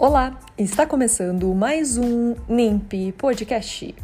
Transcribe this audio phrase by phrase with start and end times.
[0.00, 3.94] Olá, está começando mais um NIMP Podcast.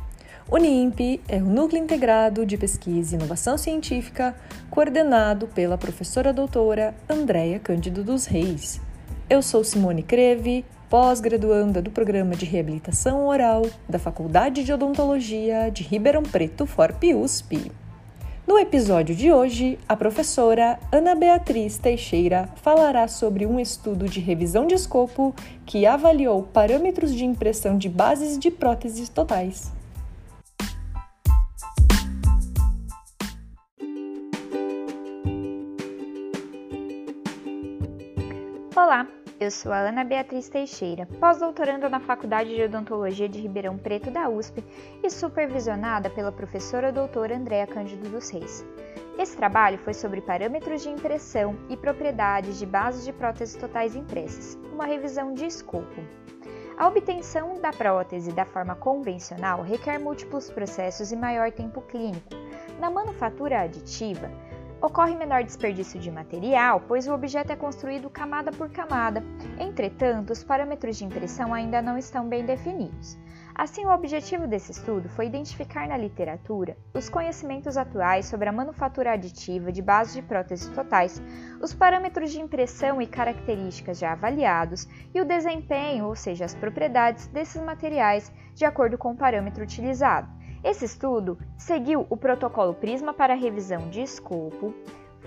[0.46, 4.37] O NIMP é o Núcleo Integrado de Pesquisa e Inovação Científica,
[4.69, 8.78] coordenado pela professora doutora Andréia Cândido dos Reis.
[9.31, 15.83] Eu sou Simone Creve, pós-graduanda do Programa de Reabilitação Oral da Faculdade de Odontologia de
[15.83, 17.73] Ribeirão Preto, FORP USP.
[18.47, 24.69] No episódio de hoje, a professora Ana Beatriz Teixeira falará sobre um estudo de revisão
[24.69, 25.34] de escopo
[25.66, 29.72] que avaliou parâmetros de impressão de bases de próteses totais.
[38.77, 39.08] Olá,
[39.38, 44.30] eu sou a Ana Beatriz Teixeira, pós-doutoranda na Faculdade de Odontologia de Ribeirão Preto da
[44.30, 44.64] USP
[45.02, 48.64] e supervisionada pela professora doutora Andréa Cândido dos Reis.
[49.18, 54.58] Esse trabalho foi sobre parâmetros de impressão e propriedades de bases de próteses totais impressas,
[54.72, 56.02] uma revisão de escopo.
[56.78, 62.28] A obtenção da prótese da forma convencional requer múltiplos processos e maior tempo clínico.
[62.78, 64.30] Na manufatura aditiva,
[64.80, 69.24] Ocorre menor desperdício de material, pois o objeto é construído camada por camada.
[69.58, 73.18] Entretanto, os parâmetros de impressão ainda não estão bem definidos.
[73.55, 79.12] Assim, o objetivo desse estudo foi identificar na literatura os conhecimentos atuais sobre a manufatura
[79.12, 81.22] aditiva de bases de próteses totais,
[81.58, 87.28] os parâmetros de impressão e características já avaliados e o desempenho, ou seja, as propriedades
[87.28, 90.28] desses materiais de acordo com o parâmetro utilizado.
[90.67, 94.75] Esse estudo seguiu o protocolo Prisma para revisão de escopo,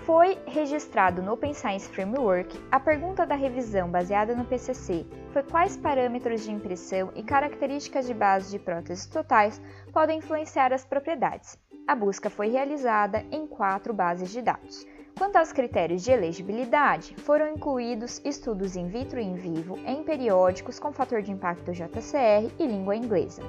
[0.04, 2.62] foi registrado no Open Science Framework.
[2.70, 8.12] A pergunta da revisão baseada no PCC foi quais parâmetros de impressão e características de
[8.12, 9.58] base de próteses totais
[9.94, 11.58] podem influenciar as propriedades.
[11.88, 14.86] A busca foi realizada em quatro bases de dados.
[15.20, 20.78] Quanto aos critérios de elegibilidade, foram incluídos estudos in vitro e in vivo em periódicos
[20.78, 23.42] com fator de impacto JCR e língua inglesa.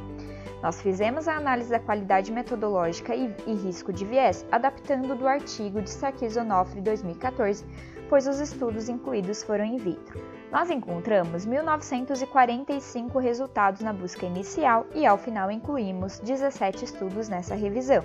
[0.61, 5.81] Nós fizemos a análise da qualidade metodológica e, e risco de viés, adaptando do artigo
[5.81, 7.65] de Sarkis Onofre 2014,
[8.09, 10.21] pois os estudos incluídos foram in vitro.
[10.51, 18.03] Nós encontramos 1.945 resultados na busca inicial e, ao final, incluímos 17 estudos nessa revisão.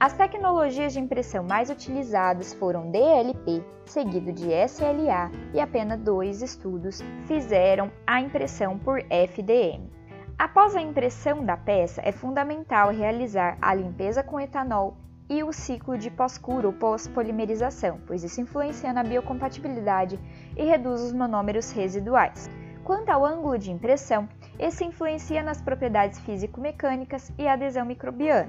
[0.00, 7.02] As tecnologias de impressão mais utilizadas foram DLP, seguido de SLA, e apenas dois estudos
[7.24, 9.90] fizeram a impressão por FDM.
[10.38, 14.96] Após a impressão da peça, é fundamental realizar a limpeza com etanol
[15.28, 20.16] e o ciclo de pós-cura ou pós-polimerização, pois isso influencia na biocompatibilidade
[20.56, 22.48] e reduz os monômeros residuais.
[22.84, 24.28] Quanto ao ângulo de impressão,
[24.60, 28.48] esse influencia nas propriedades físico-mecânicas e adesão microbiana.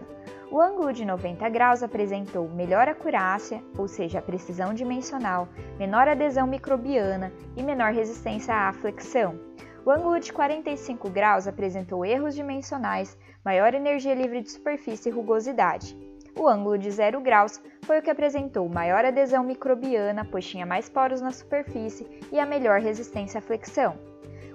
[0.52, 7.32] O ângulo de 90 graus apresentou melhor acurácia, ou seja, precisão dimensional, menor adesão microbiana
[7.56, 9.40] e menor resistência à flexão.
[9.86, 13.16] O ângulo de 45 graus apresentou erros dimensionais,
[13.46, 15.96] maior energia livre de superfície e rugosidade.
[16.36, 20.90] O ângulo de 0 graus foi o que apresentou maior adesão microbiana, pois tinha mais
[20.90, 24.09] poros na superfície e a melhor resistência à flexão.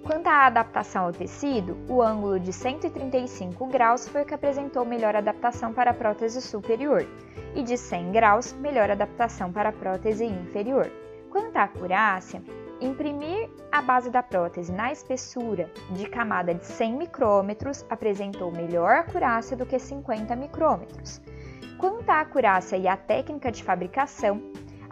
[0.04, 5.16] Quanto à adaptação ao tecido, o ângulo de 135 graus foi o que apresentou melhor
[5.16, 7.06] adaptação para a prótese superior,
[7.54, 10.91] e de 100 graus, melhor adaptação para a prótese inferior.
[11.31, 12.43] Quanto à acurácia,
[12.81, 19.56] Imprimir a base da prótese na espessura de camada de 100 micrômetros apresentou melhor acurácia
[19.56, 21.20] do que 50 micrômetros.
[21.78, 24.43] Quanto à acurácia e à técnica de fabricação,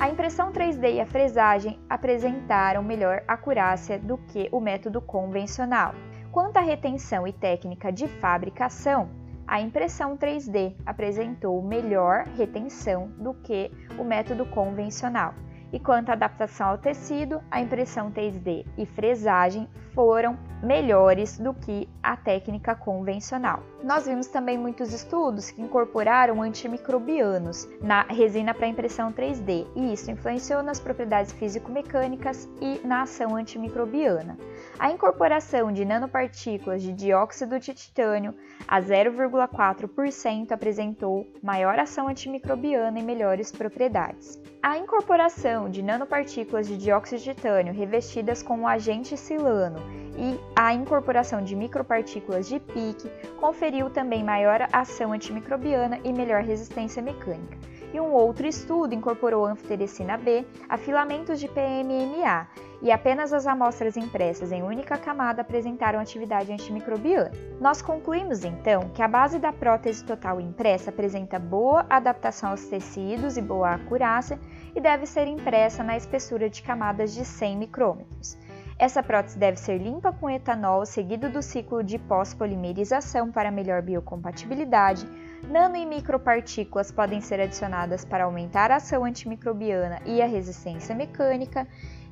[0.03, 5.95] a impressão 3D e a fresagem apresentaram melhor acurácia do que o método convencional.
[6.33, 9.09] Quanto à retenção e técnica de fabricação,
[9.47, 15.35] a impressão 3D apresentou melhor retenção do que o método convencional.
[15.73, 21.89] E quanto à adaptação ao tecido, a impressão 3D e fresagem foram melhores do que
[22.03, 23.63] a técnica convencional.
[23.83, 30.11] Nós vimos também muitos estudos que incorporaram antimicrobianos na resina para impressão 3D, e isso
[30.11, 34.39] influenciou nas propriedades físico-mecânicas e na ação antimicrobiana.
[34.79, 38.35] A incorporação de nanopartículas de dióxido de titânio
[38.69, 44.41] a 0,4% apresentou maior ação antimicrobiana e melhores propriedades.
[44.63, 49.82] A incorporação de nanopartículas de dióxido de titânio revestidas com o agente silano
[50.17, 57.03] e a incorporação de micropartículas de PIC conferiu também maior ação antimicrobiana e melhor resistência
[57.03, 57.57] mecânica.
[57.93, 62.49] E um outro estudo incorporou anfiterecina B a filamentos de PMMA
[62.81, 67.31] e apenas as amostras impressas em única camada apresentaram atividade antimicrobiana.
[67.61, 73.37] Nós concluímos então que a base da prótese total impressa apresenta boa adaptação aos tecidos
[73.37, 74.41] e boa acurácia
[74.75, 78.39] e deve ser impressa na espessura de camadas de 100 micrômetros.
[78.79, 85.07] Essa prótese deve ser limpa com etanol, seguido do ciclo de pós-polimerização para melhor biocompatibilidade.
[85.49, 91.67] Nano e micropartículas podem ser adicionadas para aumentar a ação antimicrobiana e a resistência mecânica,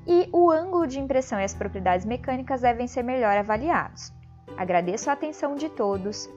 [0.07, 4.13] e o ângulo de impressão e as propriedades mecânicas devem ser melhor avaliados.
[4.57, 6.29] Agradeço a atenção de todos.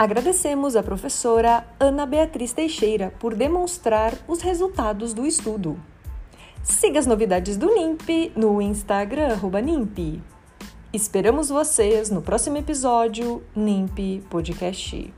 [0.00, 5.78] Agradecemos à professora Ana Beatriz Teixeira por demonstrar os resultados do estudo.
[6.62, 10.22] Siga as novidades do NIMP no Instagram NIMP.
[10.90, 15.12] Esperamos vocês no próximo episódio NIMP Podcast.